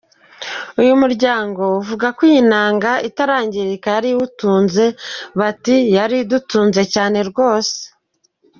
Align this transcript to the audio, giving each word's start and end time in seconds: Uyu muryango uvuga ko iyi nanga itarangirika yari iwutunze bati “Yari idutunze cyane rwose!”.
Uyu 0.81 0.93
muryango 1.01 1.61
uvuga 1.81 2.07
ko 2.15 2.21
iyi 2.29 2.41
nanga 2.51 2.91
itarangirika 3.09 3.87
yari 3.95 4.09
iwutunze 4.13 4.85
bati 5.39 5.75
“Yari 5.95 6.15
idutunze 6.23 6.81
cyane 6.95 7.19
rwose!”. 7.31 7.79